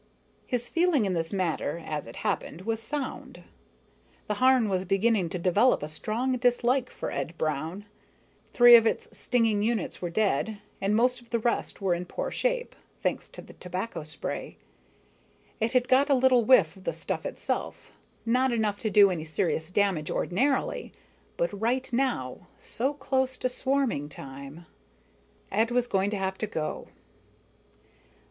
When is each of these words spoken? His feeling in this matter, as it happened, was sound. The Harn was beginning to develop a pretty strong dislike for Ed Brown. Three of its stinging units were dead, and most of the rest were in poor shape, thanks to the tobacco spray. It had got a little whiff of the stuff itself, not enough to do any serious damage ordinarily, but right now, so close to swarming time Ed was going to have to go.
His 0.47 0.67
feeling 0.67 1.05
in 1.05 1.13
this 1.13 1.31
matter, 1.31 1.77
as 1.85 2.07
it 2.07 2.15
happened, 2.25 2.61
was 2.61 2.81
sound. 2.81 3.43
The 4.25 4.33
Harn 4.41 4.67
was 4.67 4.83
beginning 4.83 5.29
to 5.29 5.37
develop 5.37 5.81
a 5.81 5.81
pretty 5.81 5.93
strong 5.93 6.37
dislike 6.37 6.89
for 6.89 7.11
Ed 7.11 7.37
Brown. 7.37 7.85
Three 8.51 8.75
of 8.75 8.87
its 8.87 9.15
stinging 9.15 9.61
units 9.61 10.01
were 10.01 10.09
dead, 10.09 10.59
and 10.81 10.95
most 10.95 11.21
of 11.21 11.29
the 11.29 11.37
rest 11.37 11.83
were 11.83 11.93
in 11.93 12.05
poor 12.07 12.31
shape, 12.31 12.75
thanks 13.03 13.29
to 13.29 13.43
the 13.43 13.53
tobacco 13.53 14.01
spray. 14.01 14.57
It 15.59 15.73
had 15.73 15.87
got 15.87 16.09
a 16.09 16.15
little 16.15 16.45
whiff 16.45 16.75
of 16.75 16.85
the 16.85 16.93
stuff 16.93 17.23
itself, 17.23 17.91
not 18.25 18.51
enough 18.51 18.79
to 18.79 18.89
do 18.89 19.11
any 19.11 19.23
serious 19.23 19.69
damage 19.69 20.09
ordinarily, 20.09 20.93
but 21.37 21.61
right 21.61 21.87
now, 21.93 22.47
so 22.57 22.95
close 22.95 23.37
to 23.37 23.47
swarming 23.47 24.09
time 24.09 24.65
Ed 25.51 25.69
was 25.69 25.85
going 25.85 26.09
to 26.09 26.17
have 26.17 26.39
to 26.39 26.47
go. 26.47 26.87